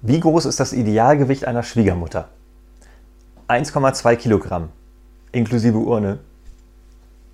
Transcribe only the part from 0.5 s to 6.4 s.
das Idealgewicht einer Schwiegermutter? 1,2 Kilogramm, inklusive Urne.